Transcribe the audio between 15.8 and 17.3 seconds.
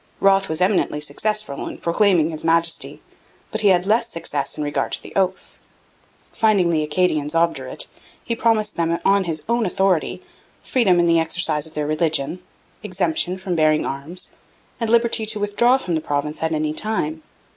the province at any time.